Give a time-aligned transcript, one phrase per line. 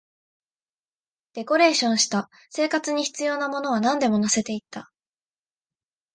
[1.33, 4.91] デコレーションした、生活に必要なものはなんでも乗せていった